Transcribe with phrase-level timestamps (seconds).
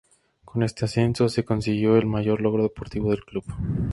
[0.45, 3.43] Con este ascenso, se consigue el mayor logro deportivo del club.